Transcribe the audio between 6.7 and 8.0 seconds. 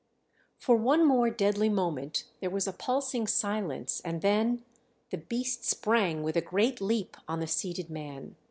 leap on the seated